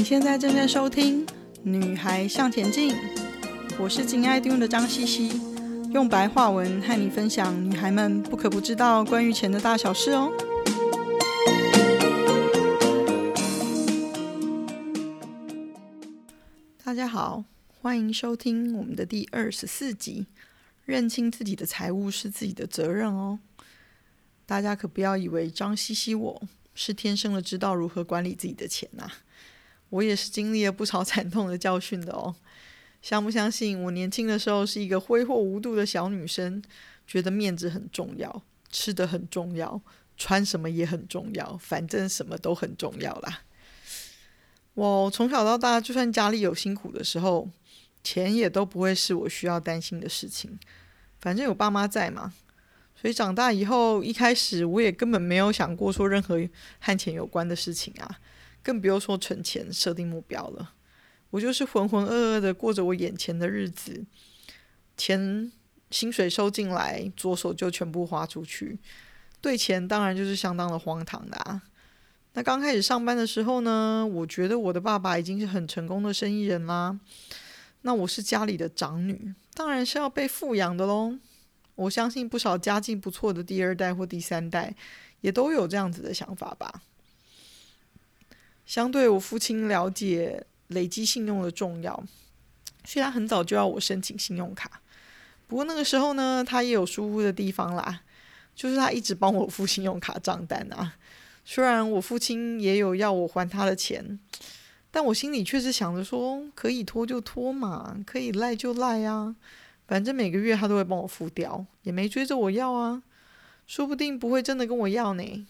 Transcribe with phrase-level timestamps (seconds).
[0.00, 1.26] 你现在正在收听
[1.62, 2.94] 《女孩向前进》，
[3.78, 5.30] 我是金爱听的张茜茜，
[5.92, 10.32] 用白话文和你分享女孩们不可不知道关于钱的大小事哦。
[16.82, 17.44] 大家好，
[17.82, 20.26] 欢迎收听我们的第二十四集。
[20.86, 23.38] 认清自己的财务是自己的责任哦。
[24.46, 26.42] 大家可不要以为张茜茜我
[26.74, 29.06] 是天生的知道如何管理自己的钱呐、
[29.90, 32.34] 我也是经历了不少 惨痛的教训的哦。
[33.02, 33.82] 相不相信？
[33.82, 36.62] 我年轻的时候是一个挥霍无度的小女生，
[37.06, 39.80] 觉得面子很重要，吃的很重要，
[40.16, 43.42] 穿什么也很重要，反正什么都很重要啦。
[44.74, 47.48] 我从小到大，就算家里有辛苦的时候，
[48.04, 50.58] 钱也都不会是我需要担心的事情，
[51.18, 52.32] 反正有爸妈在嘛。
[52.94, 56.38] 所以长大以后，一开始我也根本没有想过说任何
[56.78, 58.20] 和钱有关的事情啊，
[58.62, 60.72] 更不用说存钱、设定目标了。
[61.30, 64.04] 我就是浑浑噩噩的过着我眼前的日子，
[64.96, 65.52] 钱
[65.90, 68.78] 薪水收进来，左手就全部花出去，
[69.40, 71.62] 对钱当然就是相当的荒唐的啊。
[72.34, 76.98] 那刚开始上班的时候呢，我觉得我的爸爸已经是很成功的生意人啦，
[77.82, 81.18] 那我是家里的长女，当然是要被富养的喽。
[81.76, 84.74] 我相信不少家境不错的第二代或第三代，
[85.22, 86.82] 也都有这样子的想法吧。
[88.70, 92.04] 相对我父亲了解累积信用的重要，
[92.84, 94.80] 虽然很早就要我申请信用卡，
[95.48, 98.02] 不过那个时候呢，他也有疏忽的地方啦，
[98.54, 100.94] 就是他一直帮我付信用卡账单啊。
[101.44, 104.20] 虽然我父亲也有要我还他的钱，
[104.92, 109.34] 但我心里却是想着说，可以拖就拖嘛，可以赖就赖啊。
[109.88, 113.02] 反正每个月他都会帮我付掉，也没追着我要啊，
[113.66, 115.44] 说不定不会真的跟我要呢。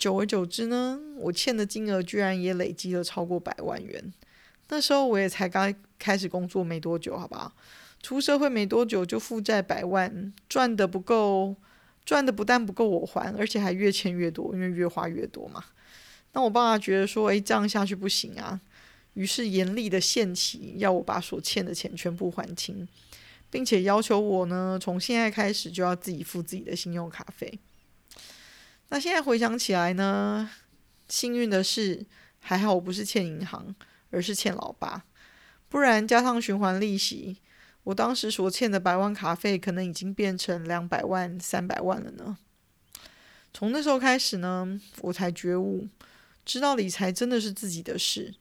[0.00, 4.10] 久而久之呢，我欠的金额居然也累积了超过百万元。
[4.70, 7.52] 那时候我也才刚开始工作没多久，好吧？
[8.02, 11.54] 出社会没多久就负债百万，赚的不够，
[12.06, 15.62] 赚的不但不够我还，而且还越欠越多，因为越花越多嘛。
[16.32, 18.58] 那我爸爸觉得说，诶，这样下去不行啊。
[19.12, 22.88] 于是严厉的限期，要我把所欠的钱全部还清，
[23.50, 27.58] 并且要求我呢，从现在开始就要自己付自己的信用卡费。
[28.90, 30.50] 那现在回想起来呢，
[31.08, 32.04] 幸运的是，
[32.40, 33.74] 还好我不是欠银行，
[34.10, 35.04] 而是欠老爸，
[35.68, 37.38] 不然加上循环利息，
[37.84, 42.36] 我当时所欠的百万卡费可能已经变成两百万、三百万了呢。
[43.54, 45.88] 从那时候开始呢，我才觉悟，
[46.44, 48.34] 知道理财真的是自己的事。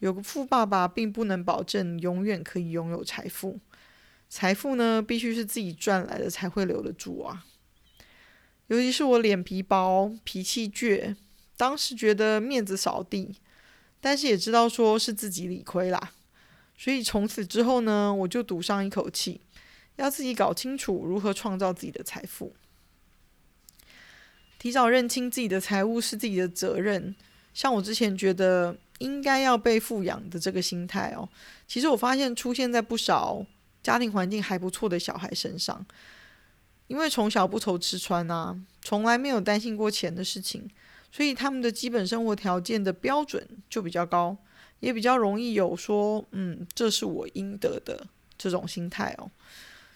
[0.00, 3.58] 有个富爸爸，并不能保证永远可以拥有财富。
[4.28, 7.46] 财富呢，必须是自己赚来的才会留得住啊。
[8.68, 11.14] 尤其是我脸皮薄、脾气倔，
[11.56, 13.36] 当时觉得面子扫地，
[14.00, 16.12] 但是也知道说是自己理亏啦。
[16.76, 19.40] 所以从此之后呢，我就赌上一口气，
[19.96, 22.54] 要自己搞清楚如何创造自己的财富。
[24.58, 27.14] 提早认清自己的财务是自己的责任。
[27.52, 28.76] 像我之前觉得。
[29.00, 31.28] 应该要被富养的这个心态哦，
[31.66, 33.44] 其实我发现出现在不少
[33.82, 35.84] 家庭环境还不错的小孩身上，
[36.86, 40.68] 因为从小不愁吃穿啊，从来没有担心过钱的事情，
[41.10, 44.36] 所以他们的基本生活条件的标准就比较高，
[44.80, 48.06] 也比较容易有说，嗯，这是我应得的
[48.36, 49.30] 这种心态哦。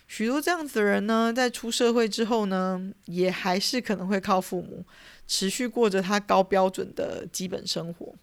[0.07, 4.83] 许多这样子的人呢，在出社会之后呢，也还是可能会靠父母
[5.27, 8.15] 持续过着他高标准的基本生活。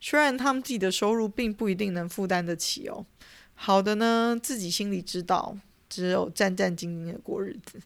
[0.00, 3.04] 虽然他们自己的收入并不一定能负担得起哦，
[3.54, 5.56] 好的呢，自己心里知道，
[5.94, 7.78] 只有战战兢兢的过日子；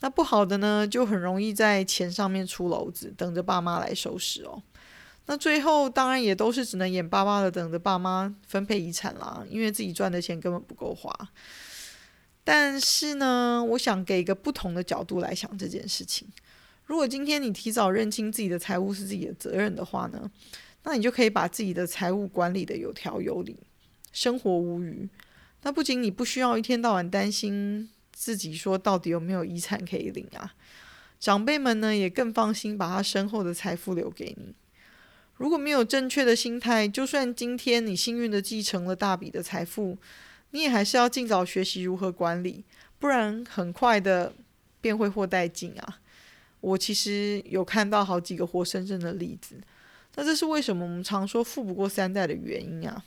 [0.00, 4.60] 那不好的呢，就很容易在钱上面出篓子，等着爸妈来收拾哦。
[5.26, 11.10] 那最后当然也都是只能眼巴巴的等着爸妈分配遗产啦，因为自己赚的钱根本不够花。
[12.42, 16.28] 但是呢，我想给一个不同的角度来想这件事情：
[16.84, 20.30] 如果今天你提早认清自己的财务是自己的责任的话呢，
[20.82, 23.56] 那你就可以把自己的财务管理得有条有理，
[24.12, 25.08] 生活无虞。
[25.64, 30.54] 那不仅你不需要一天到晚担心自己说到底有没有遗产可以领啊，
[31.18, 34.54] 长辈们呢也更放心把他身后的财富留给你。
[35.36, 39.98] 如果没有正确的心态，就算今天你幸运地继承了大笔的财富，
[40.50, 42.62] 你也还是要尽早学习如何管理，
[43.00, 44.32] 不然很快的
[44.80, 45.98] 便会祸殆尽啊。
[46.60, 49.56] 我其实有看到好几个活生生的例子。
[50.14, 53.04] 那这是为什么我们常说富不过三代的原因啊？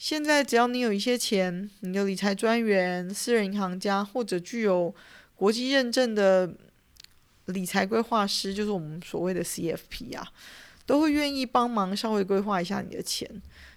[0.00, 4.94] 现在只要你有一些钱，你的理财专员、私人银行家或者具有
[5.36, 6.50] 国际认证的
[7.44, 10.26] 理财规划师，就是我们所谓的 CFP 啊，
[10.86, 13.30] 都会愿意帮忙稍微规划一下你的钱。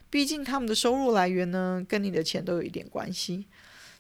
[0.09, 3.45] 毕竟他们的收入来源呢，跟你的钱都有一点关系。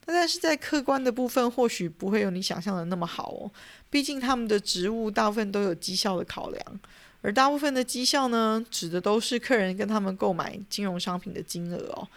[0.05, 3.51] 但是在客观的部分，或许不会有你想象的那么好哦。
[3.89, 6.79] 毕竟他们的职务大部分都有绩效的考量，
[7.23, 12.07] 而大部分的绩效呢，指的都是客人跟他们购买金融商品的金额哦。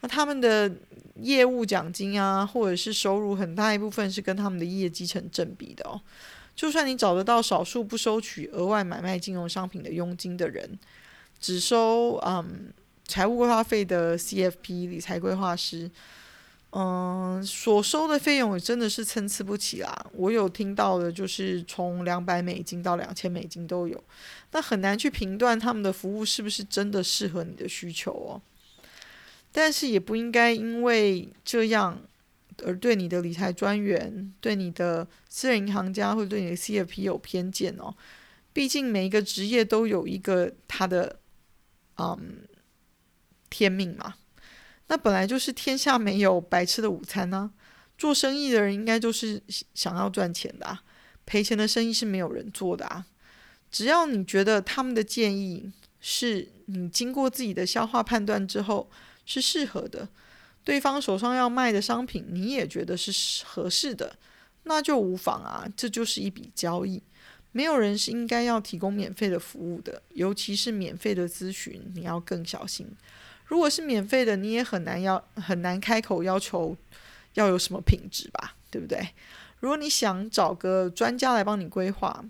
[0.00, 0.72] 那他们的
[1.16, 6.00] 业务奖金啊，或者是收入，很大一部分是跟他们的业绩成正比的哦。
[6.56, 10.78] 就算你找得到少数不收取额外买卖金融商品的佣金的人，
[11.38, 12.72] 只收嗯。
[13.08, 15.90] 财务规划费的 CFP 理财规划师，
[16.72, 20.06] 嗯，所收的费用真的是参差不齐啦。
[20.14, 24.04] 我有听到的，就是从两百美金到两千美金都有，
[24.52, 28.40] 那很难去评断他们的服务是不是真的适合你的需求哦。
[29.52, 32.00] 但是也不应该因为这样
[32.64, 37.94] 而对你的理财专员、对你的私人银行家或者对你的 CFP 有偏见哦。
[38.52, 41.18] 毕竟每一个职业都有一个他的，
[41.98, 42.46] 嗯。
[43.54, 44.14] 天命嘛，
[44.92, 47.50] 那本来就是天下没有白吃的午餐呢、
[47.96, 49.42] 做生意的人应该就是
[49.72, 50.82] 想要赚钱的、啊，
[51.24, 53.06] 赔钱的生意是没有人做的啊。
[53.70, 58.90] 只要你觉得他们的建议是你经过自己的消化判断之后
[59.24, 60.06] 是适合的，
[60.62, 64.18] 对方手上要卖的商品你也觉得是合适的，
[64.64, 65.66] 那就无妨啊。
[65.74, 67.02] 这就是一笔交易，
[67.52, 72.86] 没有人是应该要提供免费的服务的，尤其是免费的咨询，你要更小心。
[73.52, 76.74] 如果是免费的，你也很难要很难开口要求
[77.34, 79.10] 要有什么品质吧，对不对？
[79.60, 82.24] 如果你想找个专家来帮你规划，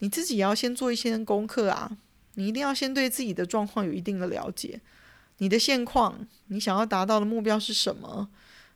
[0.00, 1.96] 你自己也要先做一些功课啊。
[2.34, 4.78] 你一定要先对自己的状况有一定的了解，
[5.38, 8.28] 你的现况，你想要达到的目标是什么？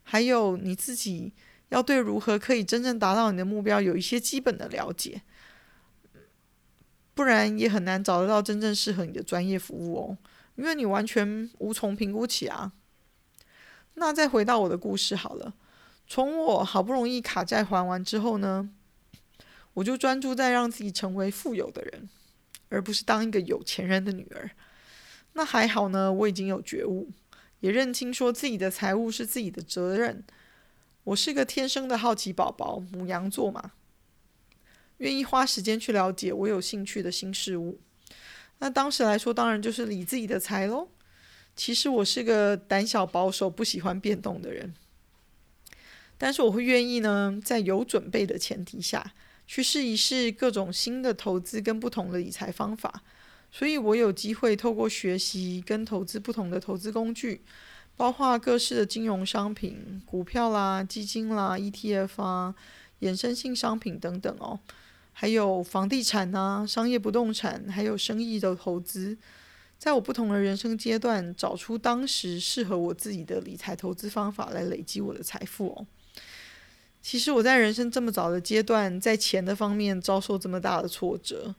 [0.02, 1.34] 还有你自己
[1.68, 5.20] 要对如何可以真正达到你的目标有一些基本的了解，
[7.12, 10.16] 不然也很难找得到真正适合你的专业服务哦。
[10.56, 12.72] 因为你完全无从评估起啊。
[13.94, 15.54] 那再回到我的故事好了，
[16.06, 18.70] 从我好不容易卡债还完之后呢，
[19.74, 22.08] 我就专注在让自己成为富有的人，
[22.68, 24.50] 而不是当一个有钱人的女儿。
[25.34, 27.10] 那还好呢，我已经有觉悟，
[27.60, 30.24] 也认清说自己的财务是自己的责任。
[31.04, 33.72] 我是个天生的好奇宝宝，母羊座嘛，
[34.98, 37.80] 愿意花时间去了解我有兴趣的新事物。
[38.58, 40.88] 那当时来说，当然就是理自己的财喽。
[41.56, 44.74] 其实我是个胆小保守、不喜欢变动的人，
[46.18, 49.12] 但是我会愿意呢，在有准备的前提下
[49.46, 53.02] 去试一试各种新的投资跟不同的理财方法。
[53.52, 57.40] 所以我有机会透过学习跟投资不同的投资工具，
[57.96, 62.54] 包括各式的金融商品、股票啦、基金啦、ETF 啊、
[63.00, 64.58] 衍生性商品等等哦。
[65.16, 69.16] 还有房地产啊，商业不动产，还有生意的投资，
[69.78, 75.86] 在我不同的人生阶段，找出当时适合我自己的理财投资方法来累积我的财富哦。
[77.00, 81.54] 其实我在人生这么早的阶段，在钱的方面遭受这么大的挫折，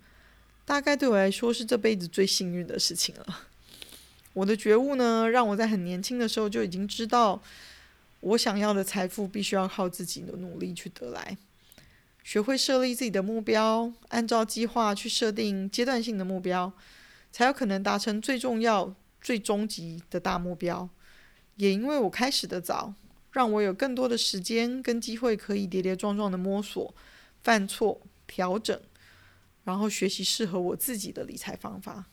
[0.65, 3.41] 大概对我来说是这辈子最幸运的事情了。
[4.33, 7.41] 我的觉悟呢，让我在很年轻的时候就已经知道，
[8.19, 11.37] 我想要的财富必须要靠自己的努力去得来。
[12.25, 16.73] 学会设立自己的目标，按照计划去设定阶段性的目标，
[17.31, 20.89] 才有可能达成最重要、最终极的大目标。
[21.57, 22.95] 也因为我开始的早，
[23.31, 26.95] 让我有更多的时间跟机会，可以跌跌撞撞的摸索、
[27.43, 28.81] 犯错、调整，
[29.63, 32.05] 然后学习适合我自己的理财方法。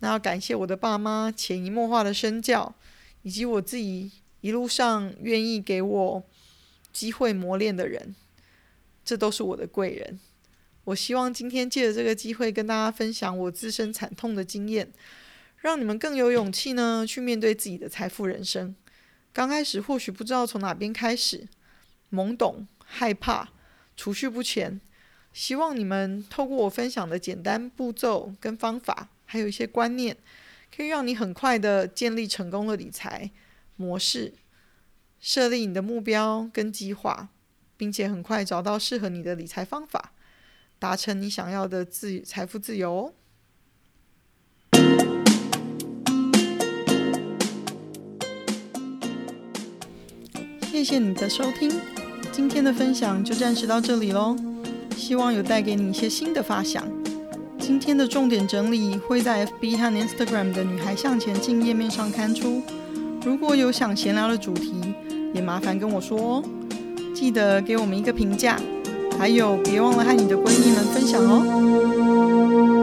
[0.00, 2.74] 那要感谢我的爸妈潜移默化的身教，
[3.22, 6.24] 以及我自己一路上愿意给我
[6.92, 8.16] 机会磨练的人。
[9.04, 10.18] 这都是我的贵人。
[10.84, 14.92] 我希望今天借着这个机会跟大家分享我自身惨痛的经验，
[15.58, 18.74] 让你们更有勇气呢，去面对自己的财富人生。
[19.32, 21.48] 刚开始或许不知道从哪边开始，
[22.12, 23.48] 懵懂、害怕、
[23.96, 24.80] 储蓄不前。
[25.32, 30.16] 希望你们透过我分享的简单步骤跟方法，还有一些观念，
[30.74, 33.30] 可以让你很快的建立成功的理财
[33.74, 34.34] 模式，
[35.18, 37.30] 设立你的目标跟计划。
[37.76, 40.12] 并且很快找到适合你的理财方法，
[40.78, 43.12] 达成你想要的自财富自由哦。
[50.70, 51.72] 谢谢你的收听，
[52.32, 54.36] 今天的分享就暂时到这里喽。
[54.96, 56.86] 希望有带给你一些新的发想。
[57.58, 62.62] 今天的重点整理会在 FB 和 Instagram 的女孩向前进页面上刊出。
[63.24, 64.94] 如果有想闲聊的主题，
[65.32, 66.44] 也麻烦跟我说哦。
[67.14, 68.58] 记得给我们一个评价，
[69.16, 72.73] 还有别忘了和你的闺蜜们分享哦。